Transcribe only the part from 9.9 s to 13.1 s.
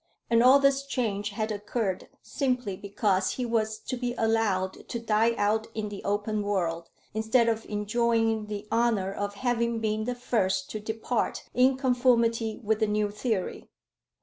the first to depart in conformity with the